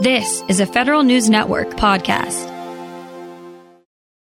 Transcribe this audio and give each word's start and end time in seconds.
This 0.00 0.44
is 0.46 0.60
a 0.60 0.66
Federal 0.66 1.02
News 1.02 1.28
Network 1.28 1.70
podcast. 1.70 2.46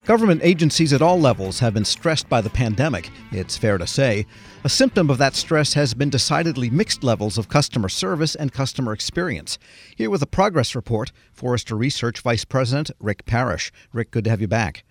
Government 0.06 0.40
agencies 0.42 0.94
at 0.94 1.02
all 1.02 1.20
levels 1.20 1.60
have 1.60 1.74
been 1.74 1.84
stressed 1.84 2.30
by 2.30 2.40
the 2.40 2.50
pandemic, 2.50 3.12
it's 3.34 3.58
fair 3.58 3.78
to 3.78 3.86
say. 3.86 4.26
A 4.64 4.70
symptom 4.70 5.10
of 5.10 5.18
that 5.18 5.36
stress 5.36 5.74
has 5.74 5.94
been 5.94 6.10
decidedly 6.10 6.70
mixed 6.70 7.04
levels 7.04 7.38
of 7.38 7.50
customer 7.50 7.90
service 7.90 8.36
and 8.36 8.54
customer 8.54 8.94
experience. 8.94 9.60
Here 9.98 10.10
with 10.10 10.22
a 10.22 10.28
progress 10.28 10.76
report, 10.76 11.12
Forrester 11.34 11.76
Research 11.76 12.22
Vice 12.22 12.46
President 12.46 12.90
Rick 13.02 13.26
Parrish. 13.26 13.74
Rick, 13.92 14.12
good 14.12 14.24
to 14.24 14.30
have 14.30 14.40
you 14.40 14.48
back. 14.48 14.86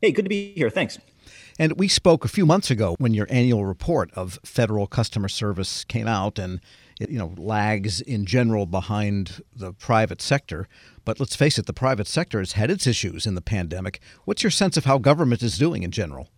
Hey, 0.00 0.12
good 0.12 0.24
to 0.24 0.28
be 0.28 0.52
here. 0.52 0.70
Thanks. 0.70 1.00
And 1.58 1.72
we 1.76 1.88
spoke 1.88 2.24
a 2.24 2.28
few 2.28 2.46
months 2.46 2.70
ago 2.70 2.94
when 2.98 3.12
your 3.12 3.26
annual 3.28 3.66
report 3.66 4.12
of 4.14 4.38
federal 4.44 4.86
customer 4.86 5.28
service 5.28 5.84
came 5.84 6.06
out 6.06 6.38
and 6.38 6.60
it, 7.00 7.10
you 7.10 7.18
know 7.18 7.34
lags 7.36 8.00
in 8.00 8.26
general 8.26 8.66
behind 8.66 9.42
the 9.54 9.72
private 9.72 10.20
sector. 10.20 10.68
But 11.04 11.20
let's 11.20 11.36
face 11.36 11.58
it, 11.58 11.66
the 11.66 11.72
private 11.72 12.06
sector 12.06 12.38
has 12.38 12.52
had 12.52 12.70
its 12.70 12.86
issues 12.86 13.26
in 13.26 13.34
the 13.34 13.40
pandemic. 13.40 14.00
What's 14.24 14.42
your 14.42 14.50
sense 14.50 14.76
of 14.76 14.84
how 14.84 14.98
government 14.98 15.42
is 15.42 15.58
doing 15.58 15.82
in 15.82 15.90
general? 15.90 16.28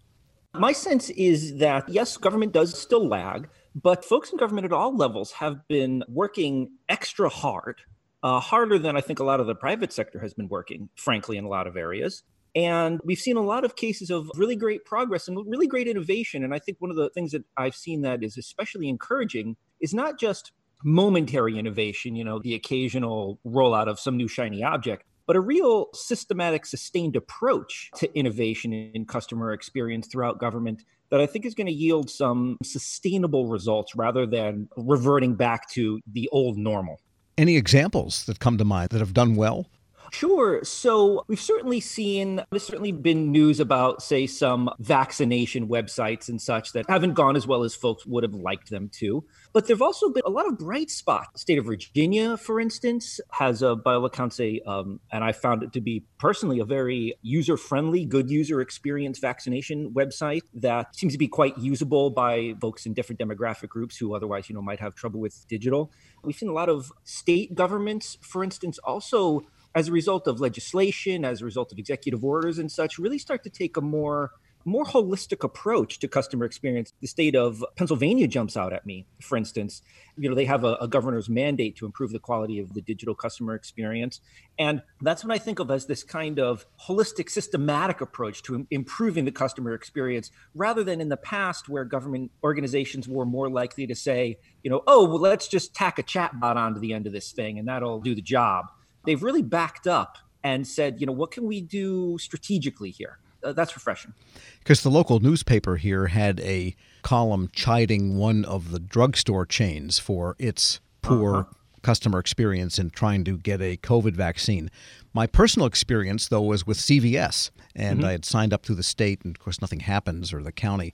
My 0.55 0.73
sense 0.73 1.11
is 1.11 1.59
that 1.59 1.89
yes, 1.89 2.17
government 2.17 2.53
does 2.53 2.79
still 2.79 3.07
lag, 3.07 3.49
but 3.75 4.05
folks 4.05 4.31
in 4.31 4.39
government 4.39 4.65
at 4.65 4.73
all 4.73 4.97
levels 4.97 5.33
have 5.33 5.67
been 5.69 6.03
working 6.09 6.71
extra 6.89 7.29
hard, 7.29 7.81
uh, 8.23 8.41
harder 8.41 8.79
than 8.79 8.97
I 8.97 9.01
think 9.01 9.21
a 9.21 9.25
lot 9.25 9.41
of 9.41 9.47
the 9.47 9.55
private 9.55 9.93
sector 9.93 10.19
has 10.19 10.35
been 10.35 10.49
working, 10.49 10.89
frankly, 10.97 11.37
in 11.37 11.45
a 11.45 11.49
lot 11.49 11.67
of 11.67 11.77
areas. 11.77 12.25
And 12.57 13.01
we've 13.05 13.19
seen 13.19 13.37
a 13.37 13.43
lot 13.43 13.65
of 13.65 13.77
cases 13.77 14.11
of 14.11 14.29
really 14.35 14.57
great 14.57 14.85
progress 14.85 15.29
and 15.29 15.39
really 15.47 15.69
great 15.69 15.87
innovation. 15.87 16.43
And 16.43 16.53
I 16.53 16.59
think 16.59 16.79
one 16.81 16.91
of 16.91 16.97
the 16.97 17.11
things 17.11 17.31
that 17.31 17.45
I've 17.57 17.77
seen 17.77 18.03
that 18.03 18.25
is 18.25 18.37
especially 18.37 18.89
encouraging 18.89 19.57
is 19.81 19.95
not 19.95 20.19
just 20.19 20.53
momentary 20.85 21.59
innovation, 21.59 22.17
you 22.17 22.25
know, 22.25 22.39
the 22.39 22.55
occasional 22.55 23.39
rollout 23.47 23.89
of 23.89 24.01
some 24.01 24.17
new 24.17 24.29
shiny 24.29 24.63
object, 24.63 25.05
but 25.27 25.37
a 25.37 25.41
real 25.41 25.87
systematic, 25.95 26.67
sustained 26.67 27.17
approach 27.17 27.91
to 27.97 28.13
innovation 28.19 28.73
in 28.73 29.05
customer 29.05 29.53
experience 29.53 30.09
throughout 30.09 30.39
government 30.39 30.85
that 31.11 31.21
I 31.21 31.27
think 31.27 31.45
is 31.45 31.55
going 31.55 31.67
to 31.67 31.73
yield 31.73 32.09
some 32.09 32.57
sustainable 32.63 33.47
results 33.49 33.95
rather 33.95 34.27
than 34.27 34.69
reverting 34.77 35.35
back 35.35 35.69
to 35.71 36.01
the 36.13 36.29
old 36.33 36.57
normal. 36.57 37.01
Any 37.37 37.57
examples 37.57 38.25
that 38.25 38.39
come 38.39 38.59
to 38.59 38.65
mind 38.65 38.91
that 38.91 39.01
have 39.01 39.15
done 39.15 39.35
well? 39.35 39.67
Sure. 40.13 40.63
So 40.65 41.25
we've 41.29 41.41
certainly 41.41 41.81
seen, 41.81 42.43
there's 42.51 42.65
certainly 42.65 42.93
been 42.93 43.31
news 43.31 43.61
about, 43.61 44.03
say, 44.03 44.27
some 44.27 44.69
vaccination 44.79 45.69
websites 45.69 46.29
and 46.29 46.41
such 46.41 46.73
that 46.73 46.89
haven't 46.89 47.15
gone 47.15 47.37
as 47.37 47.47
well 47.47 47.63
as 47.63 47.75
folks 47.75 48.05
would 48.07 48.25
have 48.25 48.35
liked 48.35 48.71
them 48.71 48.89
to. 48.95 49.25
But 49.53 49.67
there've 49.67 49.83
also 49.83 50.11
been 50.11 50.23
a 50.27 50.31
lot 50.31 50.47
of 50.47 50.59
bright 50.59 50.91
spots. 50.91 51.41
State 51.41 51.59
of 51.59 51.65
Virginia, 51.65 52.37
for 52.37 52.61
instance, 52.61 53.21
has 53.31 53.63
a, 53.63 53.77
by 53.77 53.95
all 53.95 54.05
accounts, 54.05 54.41
a, 54.41 54.61
um, 54.67 55.01
and 55.13 55.23
I 55.23 55.33
found 55.33 55.63
it 55.63 55.73
to 55.75 55.81
be 55.81 56.05
personally 56.19 56.59
a 56.59 56.65
very 56.65 57.15
user 57.23 57.57
friendly, 57.57 58.05
good 58.05 58.31
user 58.31 58.61
experience 58.61 59.19
vaccination 59.19 59.91
website 59.93 60.43
that 60.55 60.95
seems 60.95 61.13
to 61.13 61.19
be 61.19 61.29
quite 61.29 61.57
usable 61.57 62.11
by 62.11 62.55
folks 62.61 62.85
in 62.85 62.95
different 62.95 63.21
demographic 63.21 63.69
groups 63.69 63.97
who 63.97 64.15
otherwise, 64.15 64.49
you 64.49 64.55
know, 64.55 64.63
might 64.63 64.81
have 64.81 64.95
trouble 64.95 65.21
with 65.21 65.47
digital. 65.49 65.93
We've 66.25 66.37
seen 66.37 66.49
a 66.49 66.53
lot 66.53 66.69
of 66.69 66.93
state 67.05 67.55
governments, 67.55 68.19
for 68.21 68.43
instance, 68.45 68.79
also 68.79 69.43
as 69.75 69.89
a 69.89 69.93
result 69.93 70.27
of 70.27 70.41
legislation, 70.41 71.25
as 71.25 71.43
a 71.43 71.45
result 71.45 71.73
of 71.73 71.79
executive 71.79 72.25
orders 72.25 72.59
and 72.59 72.71
such, 72.71 72.99
really 72.99 73.19
start 73.19 73.43
to 73.45 73.51
take 73.51 73.77
a 73.77 73.81
more 73.81 74.31
more 74.65 74.85
holistic 74.85 75.43
approach 75.43 75.99
to 76.01 76.09
customer 76.09 76.45
experience. 76.45 76.93
The 77.01 77.07
state 77.07 77.35
of 77.35 77.65
Pennsylvania 77.77 78.27
jumps 78.29 78.57
out 78.57 78.73
at 78.73 78.85
me, 78.85 79.07
for 79.21 79.37
instance. 79.37 79.83
You 80.17 80.29
know, 80.29 80.35
they 80.35 80.45
have 80.45 80.65
a, 80.65 80.75
a, 80.81 80.89
governor's 80.89 81.29
mandate 81.29 81.77
to 81.77 81.87
improve 81.87 82.13
the 82.13 82.19
quality 82.19 82.59
of 82.59 82.75
the 82.75 82.83
digital 82.83 83.15
customer 83.15 83.55
experience. 83.55 84.21
And 84.59 84.83
that's 85.01 85.25
what 85.25 85.33
I 85.33 85.39
think 85.39 85.61
of 85.61 85.71
as 85.71 85.87
this 85.87 86.03
kind 86.03 86.39
of 86.39 86.67
holistic, 86.87 87.31
systematic 87.31 88.01
approach 88.01 88.43
to 88.45 88.67
improving 88.71 89.25
the 89.25 89.33
customer 89.33 89.73
experience, 89.73 90.31
rather 90.55 90.85
than 90.85 91.01
in 91.01 91.09
the 91.09 91.17
past 91.17 91.69
where 91.69 91.85
government 91.85 92.31
organizations 92.45 93.09
were 93.09 93.25
more 93.25 93.49
likely 93.49 93.87
to 93.87 93.95
say, 93.95 94.39
you 94.63 94.71
know, 94.71 94.83
oh, 94.87 95.05
well, 95.09 95.21
let's 95.21 95.49
just 95.49 95.75
tack 95.75 95.99
a 95.99 96.03
chatbot 96.03 96.57
onto 96.57 96.81
the 96.81 96.93
end 96.93 97.07
of 97.07 97.13
this 97.13 97.33
thing 97.33 97.59
and 97.59 97.67
that'll 97.67 98.01
do 98.01 98.15
the 98.15 98.23
job 98.23 98.67
they've 99.05 99.23
really 99.23 99.43
backed 99.43 99.87
up 99.87 100.19
and 100.43 100.67
said, 100.67 101.01
you 101.01 101.07
know, 101.07 101.13
what 101.13 101.31
can 101.31 101.47
we 101.47 101.61
do 101.61 102.19
strategically 102.19 102.91
here? 102.91 103.19
Uh, 103.43 103.53
that's 103.53 103.75
refreshing. 103.75 104.13
Because 104.59 104.83
the 104.83 104.91
local 104.91 105.21
newspaper 105.21 105.77
here 105.77 106.09
had 106.09 106.41
a 106.41 106.75
column 107.03 107.49
chiding 107.53 108.17
one 108.17 108.45
of 108.45 108.71
the 108.71 108.79
drugstore 108.79 109.47
chains 109.47 109.99
for 109.99 110.37
its 110.39 110.81
poor 111.03 111.37
uh-huh. 111.37 111.53
customer 111.83 112.19
experience 112.19 112.79
in 112.79 112.91
trying 112.91 113.25
to 113.25 113.39
get 113.39 113.63
a 113.63 113.77
COVID 113.79 114.13
vaccine. 114.13 114.71
My 115.15 115.27
personal 115.27 115.67
experience, 115.67 116.29
though, 116.29 116.43
was 116.43 116.67
with 116.67 116.79
CVS, 116.79 117.51
and 117.75 118.01
mm-hmm. 118.01 118.09
I 118.09 118.13
had 118.13 118.25
signed 118.25 118.53
up 118.53 118.65
through 118.65 118.77
the 118.77 118.83
state, 118.83 119.23
and 119.25 119.35
of 119.35 119.41
course, 119.41 119.61
nothing 119.61 119.81
happens 119.81 120.33
or 120.33 120.43
the 120.43 120.53
county. 120.53 120.93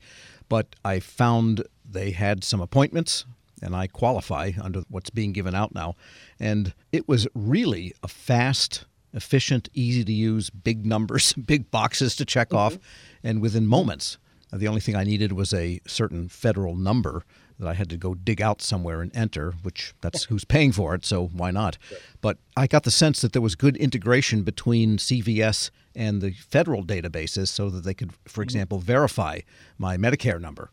But 0.49 0.77
I 0.85 1.01
found 1.01 1.65
they 1.85 2.13
had 2.13 2.45
some 2.45 2.61
appointments 2.61 3.27
and 3.63 3.75
I 3.75 3.87
qualify 3.87 4.53
under 4.61 4.83
what's 4.89 5.11
being 5.11 5.33
given 5.33 5.55
out 5.55 5.75
now. 5.75 5.95
And 6.39 6.75
it 6.93 7.09
was 7.09 7.27
really 7.35 7.95
a 8.03 8.09
fast, 8.09 8.85
efficient, 9.13 9.69
easy 9.75 10.05
to 10.05 10.13
use, 10.13 10.51
big 10.51 10.85
numbers, 10.85 11.33
big 11.47 11.71
boxes 11.71 12.17
to 12.17 12.25
check 12.25 12.49
mm-hmm. 12.49 12.59
off, 12.59 12.79
and 13.23 13.41
within 13.41 13.67
moments. 13.67 14.19
The 14.53 14.69
only 14.69 14.81
thing 14.81 14.95
I 14.95 15.05
needed 15.05 15.33
was 15.33 15.53
a 15.53 15.81
certain 15.87 16.29
federal 16.29 16.77
number 16.77 17.25
that 17.59 17.67
I 17.67 17.75
had 17.75 17.91
to 17.91 17.97
go 17.97 18.15
dig 18.15 18.41
out 18.41 18.63
somewhere 18.63 19.01
and 19.01 19.15
enter, 19.17 19.55
which 19.63 19.93
that's 20.03 20.25
who's 20.31 20.45
paying 20.45 20.73
for 20.73 20.95
it, 20.95 21.05
so 21.05 21.27
why 21.27 21.51
not? 21.51 21.79
But 22.21 22.39
I 22.57 22.67
got 22.67 22.85
the 22.85 22.91
sense 22.91 23.21
that 23.23 23.33
there 23.33 23.43
was 23.43 23.55
good 23.55 23.77
integration 23.77 24.43
between 24.43 24.99
CVS 24.99 25.71
and 25.95 26.21
the 26.21 26.33
federal 26.33 26.85
databases 26.85 27.49
so 27.49 27.71
that 27.71 27.85
they 27.85 27.95
could, 27.95 28.13
for 28.13 28.19
mm-hmm. 28.19 28.43
example, 28.43 28.79
verify 28.79 29.41
my 29.79 29.97
Medicare 29.97 30.41
number 30.41 30.71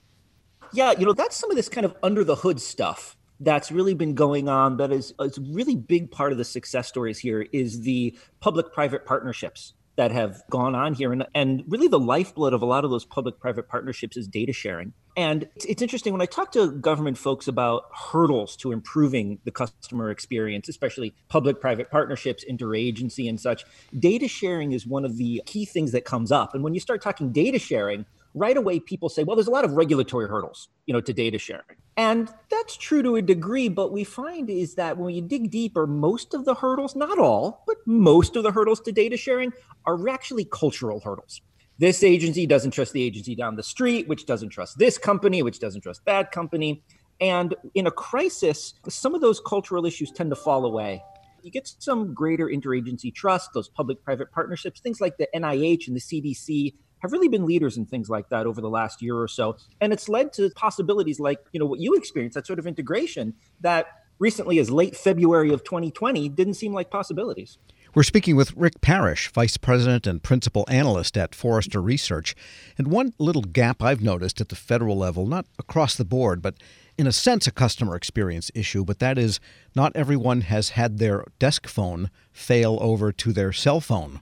yeah, 0.73 0.93
you 0.97 1.05
know, 1.05 1.13
that's 1.13 1.35
some 1.35 1.49
of 1.49 1.55
this 1.55 1.69
kind 1.69 1.85
of 1.85 1.95
under 2.03 2.23
the 2.23 2.35
hood 2.35 2.59
stuff 2.59 3.15
that's 3.39 3.71
really 3.71 3.93
been 3.93 4.15
going 4.15 4.47
on 4.47 4.77
that 4.77 4.91
is 4.91 5.13
a 5.19 5.29
really 5.51 5.75
big 5.75 6.11
part 6.11 6.31
of 6.31 6.37
the 6.37 6.45
success 6.45 6.87
stories 6.87 7.19
here 7.19 7.45
is 7.51 7.81
the 7.81 8.17
public 8.39 8.71
private 8.73 9.05
partnerships 9.05 9.73
that 9.95 10.11
have 10.11 10.41
gone 10.49 10.73
on 10.73 10.93
here. 10.93 11.11
And 11.11 11.25
and 11.35 11.63
really 11.67 11.87
the 11.87 11.99
lifeblood 11.99 12.53
of 12.53 12.61
a 12.61 12.65
lot 12.65 12.83
of 12.83 12.91
those 12.91 13.05
public 13.05 13.39
private 13.39 13.67
partnerships 13.67 14.17
is 14.17 14.27
data 14.27 14.53
sharing. 14.53 14.93
And 15.15 15.47
it's, 15.55 15.65
it's 15.65 15.81
interesting 15.83 16.11
when 16.11 16.21
i 16.21 16.25
talk 16.25 16.51
to 16.53 16.71
government 16.71 17.19
folks 17.19 17.47
about 17.47 17.83
hurdles 17.93 18.55
to 18.57 18.71
improving 18.71 19.37
the 19.43 19.51
customer 19.51 20.09
experience 20.09 20.67
especially 20.67 21.13
public 21.29 21.61
private 21.61 21.91
partnerships 21.91 22.43
interagency 22.49 23.29
and 23.29 23.39
such 23.39 23.63
data 23.99 24.27
sharing 24.27 24.71
is 24.71 24.87
one 24.87 25.05
of 25.05 25.17
the 25.17 25.43
key 25.45 25.65
things 25.65 25.91
that 25.91 26.05
comes 26.05 26.31
up. 26.31 26.55
And 26.55 26.63
when 26.63 26.73
you 26.73 26.79
start 26.79 27.01
talking 27.01 27.31
data 27.31 27.59
sharing 27.59 28.05
right 28.33 28.57
away 28.57 28.79
people 28.79 29.09
say, 29.09 29.23
well, 29.23 29.35
there's 29.35 29.47
a 29.47 29.51
lot 29.51 29.65
of 29.65 29.73
regulatory 29.73 30.27
hurdles, 30.27 30.69
you 30.85 30.93
know, 30.93 31.01
to 31.01 31.13
data 31.13 31.37
sharing. 31.37 31.77
And 31.95 32.29
that's 32.49 32.75
true 32.75 33.03
to 33.03 33.15
a 33.15 33.21
degree, 33.21 33.69
but 33.69 33.91
we 33.91 34.03
find 34.03 34.49
is 34.49 34.75
that 34.75 34.97
when 34.97 35.13
you 35.13 35.21
dig 35.21 35.51
deeper, 35.51 35.85
most 35.85 36.33
of 36.33 36.45
the 36.45 36.55
hurdles, 36.55 36.95
not 36.95 37.19
all, 37.19 37.63
but 37.67 37.77
most 37.85 38.35
of 38.35 38.43
the 38.43 38.51
hurdles 38.51 38.81
to 38.81 38.91
data 38.91 39.17
sharing 39.17 39.51
are 39.85 40.09
actually 40.09 40.45
cultural 40.45 40.99
hurdles. 40.99 41.41
This 41.79 42.03
agency 42.03 42.45
doesn't 42.45 42.71
trust 42.71 42.93
the 42.93 43.03
agency 43.03 43.35
down 43.35 43.55
the 43.55 43.63
street, 43.63 44.07
which 44.07 44.25
doesn't 44.25 44.49
trust 44.49 44.77
this 44.77 44.97
company, 44.97 45.43
which 45.43 45.59
doesn't 45.59 45.81
trust 45.81 46.01
that 46.05 46.31
company. 46.31 46.83
And 47.19 47.55
in 47.75 47.87
a 47.87 47.91
crisis, 47.91 48.73
some 48.89 49.13
of 49.15 49.21
those 49.21 49.39
cultural 49.39 49.85
issues 49.85 50.11
tend 50.11 50.29
to 50.31 50.35
fall 50.35 50.65
away. 50.65 51.03
You 51.41 51.51
get 51.51 51.69
some 51.79 52.13
greater 52.13 52.47
interagency 52.47 53.13
trust, 53.13 53.51
those 53.53 53.69
public 53.69 54.03
private 54.03 54.31
partnerships, 54.31 54.79
things 54.79 55.01
like 55.01 55.17
the 55.17 55.27
NIH 55.35 55.87
and 55.87 55.95
the 55.95 55.99
CDC 55.99 56.73
have 57.03 57.11
really 57.11 57.27
been 57.27 57.45
leaders 57.45 57.77
in 57.77 57.85
things 57.85 58.09
like 58.09 58.29
that 58.29 58.47
over 58.47 58.61
the 58.61 58.69
last 58.69 59.01
year 59.01 59.17
or 59.17 59.27
so. 59.27 59.57
And 59.81 59.93
it's 59.93 60.09
led 60.09 60.33
to 60.33 60.49
possibilities 60.51 61.19
like, 61.19 61.39
you 61.51 61.59
know, 61.59 61.65
what 61.65 61.79
you 61.79 61.93
experienced, 61.95 62.35
that 62.35 62.47
sort 62.47 62.59
of 62.59 62.65
integration 62.65 63.35
that 63.61 63.87
recently 64.19 64.57
as 64.57 64.71
late 64.71 64.95
February 64.95 65.51
of 65.51 65.63
2020 65.65 66.29
didn't 66.29 66.53
seem 66.53 66.73
like 66.73 66.89
possibilities. 66.89 67.57
We're 67.93 68.03
speaking 68.03 68.35
with 68.35 68.55
Rick 68.55 68.81
Parrish, 68.81 69.31
Vice 69.33 69.57
President 69.57 70.07
and 70.07 70.23
Principal 70.23 70.65
Analyst 70.67 71.15
at 71.15 71.35
Forrester 71.35 71.79
Research. 71.79 72.35
And 72.77 72.87
one 72.87 73.13
little 73.19 73.43
gap 73.43 73.83
I've 73.83 74.01
noticed 74.01 74.41
at 74.41 74.49
the 74.49 74.55
federal 74.55 74.97
level, 74.97 75.27
not 75.27 75.45
across 75.59 75.95
the 75.95 76.05
board, 76.05 76.41
but 76.41 76.55
in 76.97 77.05
a 77.05 77.11
sense 77.11 77.45
a 77.45 77.51
customer 77.51 77.95
experience 77.95 78.49
issue, 78.55 78.83
but 78.83 78.99
that 78.99 79.19
is 79.19 79.39
not 79.75 79.95
everyone 79.95 80.41
has 80.41 80.69
had 80.69 80.97
their 80.97 81.25
desk 81.37 81.67
phone 81.67 82.09
fail 82.31 82.79
over 82.81 83.11
to 83.11 83.33
their 83.33 83.51
cell 83.51 83.81
phone 83.81 84.21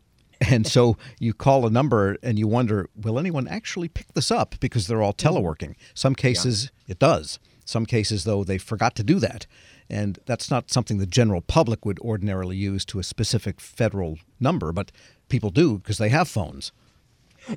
and 0.51 0.67
so 0.67 0.97
you 1.19 1.33
call 1.33 1.65
a 1.65 1.69
number 1.69 2.17
and 2.21 2.37
you 2.37 2.47
wonder, 2.47 2.89
will 2.95 3.17
anyone 3.17 3.47
actually 3.47 3.87
pick 3.87 4.13
this 4.13 4.29
up 4.29 4.55
because 4.59 4.87
they're 4.87 5.01
all 5.01 5.13
teleworking? 5.13 5.75
Some 5.93 6.15
cases 6.15 6.71
yeah. 6.85 6.91
it 6.91 6.99
does. 6.99 7.39
Some 7.65 7.85
cases, 7.85 8.25
though, 8.25 8.43
they 8.43 8.57
forgot 8.57 8.95
to 8.95 9.03
do 9.03 9.19
that. 9.19 9.47
And 9.89 10.19
that's 10.25 10.49
not 10.51 10.71
something 10.71 10.97
the 10.97 11.05
general 11.05 11.41
public 11.41 11.85
would 11.85 11.99
ordinarily 11.99 12.57
use 12.57 12.85
to 12.85 12.99
a 12.99 13.03
specific 13.03 13.59
federal 13.59 14.17
number, 14.39 14.71
but 14.71 14.91
people 15.29 15.49
do 15.49 15.77
because 15.77 15.97
they 15.97 16.09
have 16.09 16.27
phones. 16.27 16.71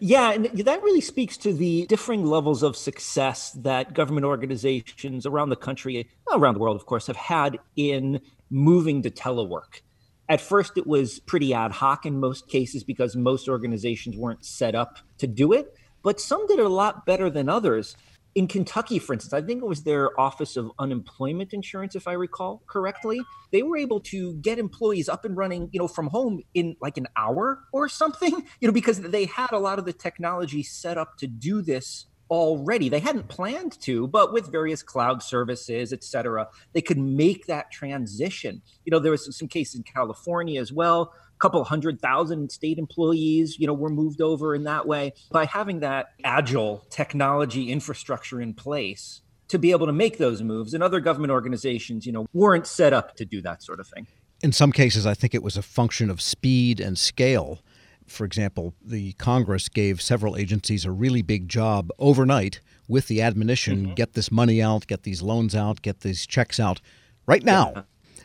Yeah, 0.01 0.33
and 0.33 0.47
that 0.47 0.83
really 0.83 1.01
speaks 1.01 1.37
to 1.39 1.53
the 1.53 1.87
differing 1.87 2.25
levels 2.25 2.63
of 2.63 2.77
success 2.77 3.51
that 3.53 3.93
government 3.93 4.25
organizations 4.25 5.27
around 5.27 5.51
the 5.51 5.57
country, 5.57 6.09
around 6.33 6.55
the 6.55 6.61
world, 6.61 6.77
of 6.77 6.87
course, 6.87 7.07
have 7.07 7.17
had 7.17 7.59
in 7.77 8.21
moving 8.51 9.03
to 9.03 9.11
telework. 9.11 9.83
At 10.29 10.41
first, 10.41 10.79
it 10.79 10.87
was 10.87 11.19
pretty 11.19 11.53
ad 11.53 11.73
hoc 11.73 12.07
in 12.07 12.19
most 12.19 12.49
cases 12.49 12.83
because 12.83 13.15
most 13.15 13.49
organizations 13.49 14.17
weren't 14.17 14.45
set 14.45 14.75
up 14.75 14.99
to 15.19 15.27
do 15.27 15.53
it, 15.53 15.75
but 16.03 16.21
some 16.21 16.47
did 16.47 16.59
it 16.59 16.65
a 16.65 16.71
lot 16.71 17.05
better 17.05 17.29
than 17.29 17.49
others. 17.49 17.97
In 18.35 18.49
Kentucky, 18.49 18.99
for 18.99 19.13
instance, 19.13 19.33
I 19.33 19.47
think 19.47 19.63
it 19.63 19.67
was 19.67 19.85
their 19.85 20.19
Office 20.19 20.57
of 20.57 20.73
Unemployment 20.79 21.53
Insurance, 21.53 21.95
if 21.95 22.09
I 22.09 22.15
recall 22.15 22.63
correctly. 22.67 23.21
They 23.53 23.63
were 23.63 23.77
able 23.77 24.01
to 24.01 24.35
get 24.35 24.59
employees 24.59 25.09
up 25.09 25.25
and 25.25 25.37
running, 25.37 25.69
you 25.73 25.79
know, 25.79 25.87
from 25.87 26.09
home 26.09 26.41
in 26.53 26.75
like 26.81 26.97
an 26.97 27.07
hour 27.17 27.61
or 27.73 27.89
something, 27.89 28.33
you 28.61 28.67
know, 28.67 28.73
because 28.73 29.01
they 29.01 29.27
had 29.27 29.53
a 29.53 29.59
lot 29.59 29.79
of 29.79 29.85
the 29.85 29.93
technology 29.93 30.63
set 30.65 30.99
up 30.99 31.17
to 31.19 31.29
do 31.29 31.63
this 31.63 32.07
already. 32.31 32.89
They 32.89 33.01
hadn't 33.01 33.29
planned 33.29 33.81
to, 33.83 34.07
but 34.07 34.33
with 34.33 34.51
various 34.51 34.83
cloud 34.83 35.23
services, 35.23 35.93
et 35.93 36.03
cetera, 36.03 36.49
they 36.73 36.81
could 36.81 36.99
make 36.99 37.47
that 37.47 37.71
transition. 37.71 38.63
You 38.85 38.91
know, 38.91 38.99
there 38.99 39.13
was 39.13 39.37
some 39.37 39.49
cases 39.49 39.77
in 39.77 39.83
California 39.83 40.61
as 40.61 40.73
well. 40.73 41.13
A 41.35 41.39
couple 41.39 41.63
hundred 41.65 42.01
thousand 42.01 42.51
state 42.51 42.79
employees, 42.79 43.59
you 43.59 43.67
know, 43.67 43.75
were 43.75 43.91
moved 43.91 44.21
over 44.21 44.55
in 44.55 44.65
that 44.65 44.87
way 44.87 45.13
by 45.31 45.45
having 45.45 45.81
that 45.81 46.09
agile 46.23 46.85
technology 46.91 47.71
infrastructure 47.71 48.41
in 48.41 48.55
place 48.55 49.21
to 49.49 49.59
be 49.59 49.73
able 49.73 49.87
to 49.87 49.93
make 49.93 50.19
those 50.19 50.43
moves. 50.43 50.75
And 50.75 50.83
other 50.83 51.01
government 51.01 51.31
organizations, 51.31 52.07
you 52.07 52.13
know, 52.13 52.27
weren't 52.33 52.67
set 52.67 52.93
up 52.93 53.17
to 53.17 53.25
do 53.25 53.43
that 53.43 53.63
sort 53.63 53.81
of 53.81 53.87
thing. 53.87 54.07
In 54.43 54.53
some 54.53 54.73
cases, 54.73 55.07
I 55.07 55.15
think 55.15 55.35
it 55.35 55.43
was 55.43 55.57
a 55.57 55.63
function 55.63 56.11
of 56.11 56.21
speed 56.21 56.81
and 56.81 56.99
scale 56.99 57.61
for 58.07 58.25
example, 58.25 58.75
the 58.85 59.13
Congress 59.15 59.69
gave 59.69 60.01
several 60.01 60.37
agencies 60.37 60.85
a 60.85 60.91
really 60.91 61.23
big 61.23 61.49
job 61.49 61.91
overnight 61.99 62.61
with 62.89 63.09
the 63.09 63.23
admonition 63.23 63.85
mm-hmm. 63.85 63.95
get 63.95 64.13
this 64.13 64.31
money 64.31 64.61
out, 64.63 64.87
get 64.87 65.03
these 65.03 65.23
loans 65.23 65.55
out, 65.55 65.83
get 65.83 66.01
these 66.01 66.27
checks 66.27 66.61
out 66.61 66.81
right 67.27 67.43
now. 67.43 67.73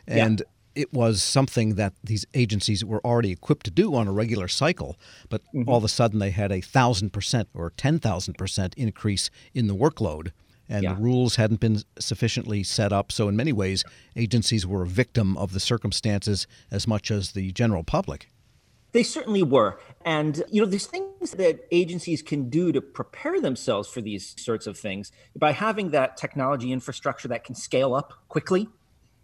Yeah. 0.07 0.25
And 0.25 0.39
yeah. 0.39 0.81
it 0.81 0.93
was 0.93 1.23
something 1.23 1.75
that 1.75 1.93
these 2.03 2.25
agencies 2.33 2.83
were 2.83 3.01
already 3.05 3.31
equipped 3.31 3.65
to 3.65 3.71
do 3.71 3.95
on 3.95 4.07
a 4.07 4.11
regular 4.11 4.47
cycle. 4.47 4.97
But 5.29 5.41
mm-hmm. 5.53 5.69
all 5.69 5.77
of 5.77 5.83
a 5.83 5.89
sudden, 5.89 6.19
they 6.19 6.31
had 6.31 6.51
a 6.51 6.61
thousand 6.61 7.11
percent 7.13 7.49
or 7.53 7.71
10,000 7.71 8.33
percent 8.33 8.73
increase 8.75 9.29
in 9.53 9.67
the 9.67 9.75
workload. 9.75 10.31
And 10.71 10.83
yeah. 10.83 10.93
the 10.93 11.01
rules 11.01 11.37
hadn't 11.37 11.59
been 11.59 11.81
sufficiently 11.97 12.61
set 12.61 12.93
up. 12.93 13.11
So, 13.11 13.27
in 13.27 13.35
many 13.35 13.51
ways, 13.51 13.83
agencies 14.15 14.67
were 14.67 14.83
a 14.83 14.87
victim 14.87 15.35
of 15.35 15.51
the 15.51 15.59
circumstances 15.59 16.45
as 16.69 16.87
much 16.87 17.09
as 17.09 17.31
the 17.31 17.51
general 17.53 17.83
public. 17.83 18.27
They 18.91 19.03
certainly 19.03 19.43
were. 19.43 19.79
And, 20.03 20.43
you 20.49 20.61
know, 20.61 20.67
there's 20.67 20.87
things 20.87 21.31
that 21.31 21.67
agencies 21.71 22.21
can 22.21 22.49
do 22.49 22.71
to 22.71 22.81
prepare 22.81 23.39
themselves 23.39 23.87
for 23.87 24.01
these 24.01 24.35
sorts 24.37 24.65
of 24.65 24.77
things 24.77 25.11
by 25.35 25.51
having 25.51 25.91
that 25.91 26.17
technology 26.17 26.71
infrastructure 26.71 27.27
that 27.27 27.43
can 27.43 27.55
scale 27.55 27.93
up 27.93 28.13
quickly. 28.29 28.67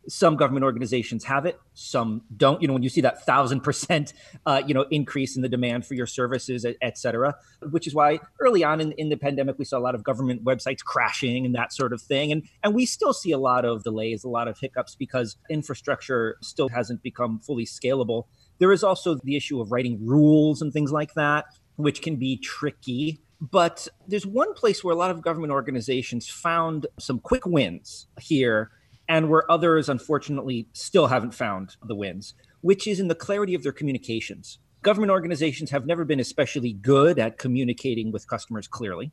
Some 0.07 0.35
government 0.35 0.63
organizations 0.63 1.23
have 1.23 1.47
it, 1.47 1.59
some 1.73 2.21
don't. 2.38 2.62
You 2.62 2.67
know, 2.67 2.75
when 2.75 2.83
you 2.83 2.89
see 2.89 3.01
that 3.01 3.25
thousand 3.25 3.62
percent, 3.62 4.13
uh, 4.45 4.62
you 4.67 4.75
know, 4.75 4.85
increase 4.91 5.35
in 5.35 5.41
the 5.41 5.50
demand 5.50 5.83
for 5.83 5.95
your 5.95 6.06
services, 6.06 6.63
et, 6.63 6.75
et 6.79 6.95
cetera, 6.95 7.33
which 7.71 7.88
is 7.88 7.95
why 7.95 8.19
early 8.39 8.63
on 8.63 8.79
in, 8.81 8.91
in 8.91 9.09
the 9.09 9.18
pandemic 9.18 9.57
we 9.57 9.65
saw 9.65 9.79
a 9.79 9.79
lot 9.79 9.95
of 9.95 10.03
government 10.03 10.44
websites 10.44 10.83
crashing 10.83 11.44
and 11.44 11.56
that 11.56 11.73
sort 11.73 11.91
of 11.91 12.03
thing, 12.03 12.31
and 12.31 12.44
and 12.63 12.75
we 12.75 12.85
still 12.85 13.13
see 13.13 13.31
a 13.31 13.39
lot 13.39 13.65
of 13.65 13.83
delays, 13.83 14.23
a 14.23 14.29
lot 14.29 14.47
of 14.47 14.59
hiccups 14.59 14.94
because 14.95 15.38
infrastructure 15.50 16.38
still 16.39 16.69
hasn't 16.69 17.01
become 17.01 17.39
fully 17.39 17.65
scalable. 17.65 18.25
There 18.60 18.72
is 18.72 18.84
also 18.84 19.16
the 19.16 19.36
issue 19.36 19.62
of 19.62 19.72
writing 19.72 20.00
rules 20.06 20.62
and 20.62 20.72
things 20.72 20.92
like 20.92 21.13
that, 21.16 21.46
which 21.75 22.02
can 22.02 22.16
be 22.16 22.38
tricky. 22.38 23.22
But 23.42 23.88
there's 24.07 24.25
one 24.25 24.54
place 24.54 24.84
where 24.84 24.94
a 24.94 24.98
lot 24.98 25.12
of 25.12 25.22
government 25.22 25.52
organizations 25.52 26.30
found 26.30 26.88
some 27.00 27.19
quick 27.19 27.46
wins 27.46 28.07
here, 28.19 28.72
and 29.07 29.30
where 29.30 29.50
others, 29.52 29.90
unfortunately, 29.90 30.68
still 30.74 31.07
haven't 31.07 31.34
found 31.34 31.75
the 31.86 31.96
wins, 31.96 32.34
which 32.62 32.88
is 32.88 33.00
in 33.00 33.07
the 33.07 33.16
clarity 33.16 33.54
of 33.54 33.62
their 33.62 33.72
communications. 33.72 34.60
Government 34.81 35.12
organizations 35.12 35.69
have 35.72 35.86
never 35.86 36.06
been 36.06 36.19
especially 36.19 36.74
good 36.74 37.19
at 37.19 37.38
communicating 37.38 38.12
with 38.12 38.28
customers 38.28 38.68
clearly. 38.68 39.12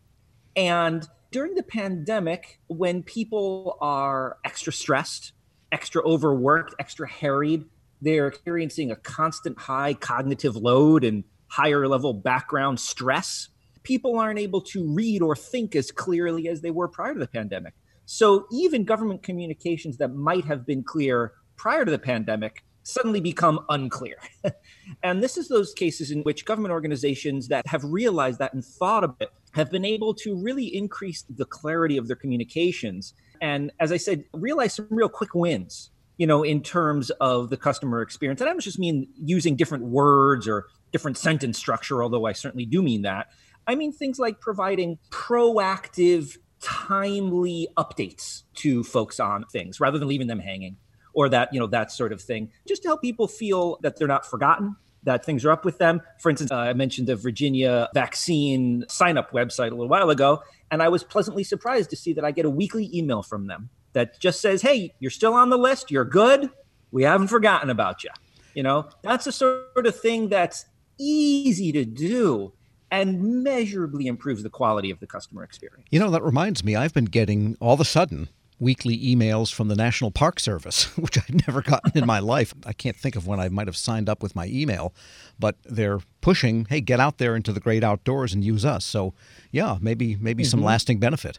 And 0.54 1.06
during 1.30 1.54
the 1.54 1.62
pandemic, 1.62 2.60
when 2.68 3.02
people 3.02 3.78
are 3.80 4.36
extra 4.44 4.72
stressed, 4.72 5.32
extra 5.72 6.02
overworked, 6.02 6.74
extra 6.78 7.08
harried, 7.08 7.64
they're 8.02 8.26
experiencing 8.26 8.90
a 8.90 8.96
constant 8.96 9.58
high 9.58 9.94
cognitive 9.94 10.56
load 10.56 11.04
and 11.04 11.22
higher 11.46 11.86
level 11.86 12.12
background 12.12 12.80
stress. 12.80 13.48
People 13.84 14.18
aren't 14.18 14.38
able 14.38 14.60
to 14.60 14.92
read 14.92 15.22
or 15.22 15.36
think 15.36 15.76
as 15.76 15.90
clearly 15.90 16.48
as 16.48 16.60
they 16.60 16.70
were 16.70 16.88
prior 16.88 17.14
to 17.14 17.20
the 17.20 17.28
pandemic. 17.28 17.74
So 18.04 18.46
even 18.52 18.84
government 18.84 19.22
communications 19.22 19.98
that 19.98 20.14
might 20.14 20.44
have 20.44 20.66
been 20.66 20.82
clear 20.82 21.32
prior 21.56 21.84
to 21.84 21.90
the 21.90 21.98
pandemic 21.98 22.64
suddenly 22.82 23.20
become 23.20 23.64
unclear. 23.68 24.16
and 25.04 25.22
this 25.22 25.36
is 25.36 25.46
those 25.46 25.72
cases 25.72 26.10
in 26.10 26.22
which 26.22 26.44
government 26.44 26.72
organizations 26.72 27.46
that 27.48 27.64
have 27.68 27.84
realized 27.84 28.40
that 28.40 28.52
and 28.52 28.64
thought 28.64 29.04
of 29.04 29.14
it 29.20 29.30
have 29.52 29.70
been 29.70 29.84
able 29.84 30.12
to 30.14 30.34
really 30.34 30.74
increase 30.74 31.22
the 31.22 31.44
clarity 31.44 31.96
of 31.96 32.08
their 32.08 32.16
communications. 32.16 33.14
And 33.40 33.70
as 33.78 33.92
I 33.92 33.98
said, 33.98 34.24
realize 34.32 34.74
some 34.74 34.88
real 34.90 35.08
quick 35.08 35.34
wins 35.34 35.90
you 36.22 36.26
know, 36.28 36.44
in 36.44 36.62
terms 36.62 37.10
of 37.20 37.50
the 37.50 37.56
customer 37.56 38.00
experience. 38.00 38.40
And 38.40 38.48
I 38.48 38.52
don't 38.52 38.60
just 38.60 38.78
mean 38.78 39.08
using 39.16 39.56
different 39.56 39.86
words 39.86 40.46
or 40.46 40.66
different 40.92 41.18
sentence 41.18 41.58
structure, 41.58 42.00
although 42.00 42.26
I 42.26 42.32
certainly 42.32 42.64
do 42.64 42.80
mean 42.80 43.02
that. 43.02 43.26
I 43.66 43.74
mean 43.74 43.90
things 43.90 44.20
like 44.20 44.38
providing 44.38 45.00
proactive, 45.10 46.36
timely 46.60 47.66
updates 47.76 48.44
to 48.54 48.84
folks 48.84 49.18
on 49.18 49.46
things 49.46 49.80
rather 49.80 49.98
than 49.98 50.06
leaving 50.06 50.28
them 50.28 50.38
hanging 50.38 50.76
or 51.12 51.28
that, 51.28 51.52
you 51.52 51.58
know, 51.58 51.66
that 51.66 51.90
sort 51.90 52.12
of 52.12 52.20
thing, 52.20 52.52
just 52.68 52.82
to 52.82 52.88
help 52.88 53.02
people 53.02 53.26
feel 53.26 53.80
that 53.82 53.96
they're 53.96 54.06
not 54.06 54.24
forgotten, 54.24 54.76
that 55.02 55.24
things 55.24 55.44
are 55.44 55.50
up 55.50 55.64
with 55.64 55.78
them. 55.78 56.02
For 56.20 56.30
instance, 56.30 56.52
uh, 56.52 56.56
I 56.56 56.72
mentioned 56.72 57.08
the 57.08 57.16
Virginia 57.16 57.88
vaccine 57.94 58.84
sign 58.88 59.18
up 59.18 59.32
website 59.32 59.72
a 59.72 59.74
little 59.74 59.88
while 59.88 60.08
ago, 60.08 60.44
and 60.70 60.84
I 60.84 60.88
was 60.88 61.02
pleasantly 61.02 61.42
surprised 61.42 61.90
to 61.90 61.96
see 61.96 62.12
that 62.12 62.24
I 62.24 62.30
get 62.30 62.44
a 62.44 62.50
weekly 62.50 62.88
email 62.94 63.24
from 63.24 63.48
them 63.48 63.70
that 63.92 64.18
just 64.20 64.40
says, 64.40 64.62
"Hey, 64.62 64.94
you're 65.00 65.10
still 65.10 65.34
on 65.34 65.50
the 65.50 65.58
list. 65.58 65.90
You're 65.90 66.04
good. 66.04 66.50
We 66.90 67.02
haven't 67.02 67.28
forgotten 67.28 67.70
about 67.70 68.04
you." 68.04 68.10
You 68.54 68.62
know, 68.62 68.88
that's 69.02 69.24
the 69.24 69.32
sort 69.32 69.86
of 69.86 69.98
thing 69.98 70.28
that's 70.28 70.66
easy 70.98 71.72
to 71.72 71.84
do 71.84 72.52
and 72.90 73.42
measurably 73.42 74.06
improves 74.06 74.42
the 74.42 74.50
quality 74.50 74.90
of 74.90 75.00
the 75.00 75.06
customer 75.06 75.42
experience. 75.42 75.88
You 75.90 75.98
know, 75.98 76.10
that 76.10 76.22
reminds 76.22 76.62
me, 76.62 76.76
I've 76.76 76.92
been 76.92 77.06
getting 77.06 77.56
all 77.58 77.72
of 77.72 77.80
a 77.80 77.86
sudden 77.86 78.28
weekly 78.60 78.96
emails 78.98 79.52
from 79.52 79.68
the 79.68 79.74
National 79.74 80.10
Park 80.10 80.38
Service, 80.38 80.84
which 80.98 81.18
I'd 81.18 81.46
never 81.46 81.62
gotten 81.62 81.90
in 81.94 82.06
my 82.06 82.18
life. 82.34 82.54
I 82.66 82.74
can't 82.74 82.96
think 82.96 83.16
of 83.16 83.26
when 83.26 83.40
I 83.40 83.48
might 83.48 83.66
have 83.66 83.76
signed 83.76 84.08
up 84.08 84.22
with 84.22 84.36
my 84.36 84.46
email, 84.46 84.92
but 85.38 85.56
they're 85.64 86.00
pushing, 86.20 86.66
hey, 86.66 86.82
get 86.82 87.00
out 87.00 87.16
there 87.16 87.34
into 87.34 87.52
the 87.52 87.60
great 87.60 87.82
outdoors 87.82 88.34
and 88.34 88.44
use 88.44 88.64
us. 88.64 88.84
So, 88.84 89.14
yeah, 89.50 89.78
maybe 89.80 90.16
maybe 90.20 90.44
mm-hmm. 90.44 90.50
some 90.50 90.62
lasting 90.62 91.00
benefit. 91.00 91.38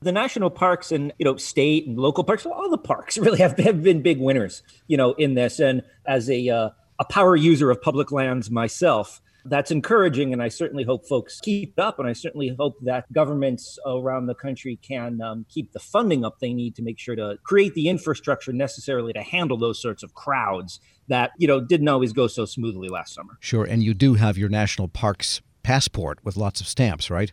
The 0.00 0.12
national 0.12 0.50
parks 0.50 0.92
and 0.92 1.12
you 1.18 1.24
know 1.24 1.36
state 1.36 1.86
and 1.86 1.98
local 1.98 2.24
parks, 2.24 2.46
all 2.46 2.70
the 2.70 2.78
parks 2.78 3.18
really 3.18 3.38
have, 3.38 3.58
have 3.58 3.82
been 3.82 4.02
big 4.02 4.20
winners, 4.20 4.62
you 4.86 4.96
know, 4.96 5.12
in 5.12 5.34
this. 5.34 5.58
And 5.58 5.82
as 6.06 6.30
a 6.30 6.48
uh, 6.48 6.70
a 6.98 7.04
power 7.04 7.36
user 7.36 7.70
of 7.70 7.80
public 7.80 8.10
lands 8.10 8.50
myself, 8.50 9.20
that's 9.44 9.70
encouraging, 9.70 10.32
and 10.32 10.42
I 10.42 10.48
certainly 10.48 10.84
hope 10.84 11.06
folks 11.06 11.40
keep 11.40 11.78
up. 11.78 11.98
And 11.98 12.08
I 12.08 12.12
certainly 12.12 12.54
hope 12.58 12.76
that 12.82 13.10
governments 13.12 13.78
around 13.86 14.26
the 14.26 14.34
country 14.34 14.78
can 14.82 15.20
um, 15.20 15.46
keep 15.48 15.72
the 15.72 15.78
funding 15.78 16.24
up 16.24 16.40
they 16.40 16.52
need 16.52 16.74
to 16.76 16.82
make 16.82 16.98
sure 16.98 17.16
to 17.16 17.38
create 17.44 17.74
the 17.74 17.88
infrastructure 17.88 18.52
necessarily 18.52 19.12
to 19.12 19.22
handle 19.22 19.56
those 19.56 19.80
sorts 19.80 20.02
of 20.02 20.14
crowds 20.14 20.80
that 21.08 21.32
you 21.38 21.48
know 21.48 21.60
didn't 21.60 21.88
always 21.88 22.12
go 22.12 22.26
so 22.26 22.44
smoothly 22.44 22.88
last 22.88 23.14
summer. 23.14 23.38
Sure, 23.40 23.64
and 23.64 23.82
you 23.82 23.94
do 23.94 24.14
have 24.14 24.36
your 24.36 24.48
national 24.48 24.88
parks 24.88 25.40
passport 25.62 26.18
with 26.24 26.36
lots 26.36 26.60
of 26.60 26.68
stamps, 26.68 27.10
right? 27.10 27.32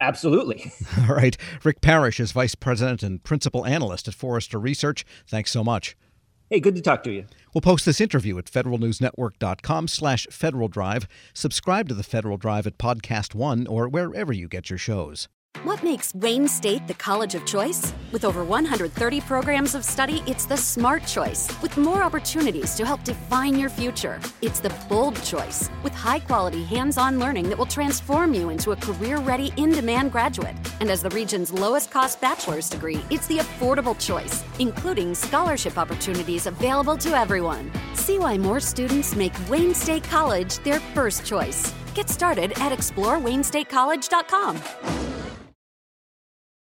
Absolutely. 0.00 0.72
All 1.08 1.14
right. 1.14 1.36
Rick 1.64 1.80
Parrish 1.80 2.20
is 2.20 2.32
Vice 2.32 2.54
President 2.54 3.02
and 3.02 3.22
Principal 3.22 3.64
Analyst 3.64 4.08
at 4.08 4.14
Forrester 4.14 4.58
Research. 4.58 5.04
Thanks 5.26 5.50
so 5.50 5.64
much. 5.64 5.96
Hey, 6.50 6.60
good 6.60 6.76
to 6.76 6.82
talk 6.82 7.02
to 7.04 7.10
you. 7.10 7.26
We'll 7.52 7.62
post 7.62 7.86
this 7.86 8.00
interview 8.00 8.38
at 8.38 8.44
federalnewsnetwork.com 8.44 9.88
slash 9.88 10.28
Federal 10.30 10.68
Drive. 10.68 11.08
Subscribe 11.34 11.88
to 11.88 11.94
the 11.94 12.04
Federal 12.04 12.36
Drive 12.36 12.66
at 12.68 12.78
Podcast 12.78 13.34
One 13.34 13.66
or 13.66 13.88
wherever 13.88 14.32
you 14.32 14.46
get 14.46 14.70
your 14.70 14.78
shows. 14.78 15.28
What 15.64 15.82
makes 15.82 16.14
Wayne 16.14 16.48
State 16.48 16.86
the 16.86 16.94
college 16.94 17.34
of 17.34 17.44
choice? 17.46 17.92
With 18.12 18.24
over 18.24 18.44
130 18.44 19.20
programs 19.22 19.74
of 19.74 19.84
study, 19.84 20.22
it's 20.26 20.44
the 20.44 20.56
smart 20.56 21.06
choice. 21.06 21.50
With 21.62 21.76
more 21.76 22.02
opportunities 22.02 22.74
to 22.76 22.84
help 22.84 23.04
define 23.04 23.58
your 23.58 23.68
future, 23.68 24.20
it's 24.42 24.60
the 24.60 24.74
bold 24.88 25.20
choice. 25.22 25.70
With 25.82 25.94
high 25.94 26.20
quality 26.20 26.64
hands 26.64 26.98
on 26.98 27.18
learning 27.18 27.48
that 27.48 27.58
will 27.58 27.66
transform 27.66 28.34
you 28.34 28.50
into 28.50 28.72
a 28.72 28.76
career 28.76 29.18
ready, 29.18 29.52
in 29.56 29.70
demand 29.70 30.12
graduate. 30.12 30.54
And 30.80 30.90
as 30.90 31.02
the 31.02 31.10
region's 31.10 31.52
lowest 31.52 31.90
cost 31.90 32.20
bachelor's 32.20 32.68
degree, 32.68 33.02
it's 33.10 33.26
the 33.26 33.38
affordable 33.38 33.98
choice, 33.98 34.44
including 34.58 35.14
scholarship 35.14 35.78
opportunities 35.78 36.46
available 36.46 36.96
to 36.98 37.16
everyone. 37.16 37.70
See 37.94 38.18
why 38.18 38.36
more 38.36 38.60
students 38.60 39.16
make 39.16 39.32
Wayne 39.48 39.74
State 39.74 40.04
College 40.04 40.58
their 40.58 40.80
first 40.94 41.24
choice. 41.24 41.72
Get 41.94 42.10
started 42.10 42.52
at 42.58 42.72
explorewaynestatecollege.com. 42.72 45.05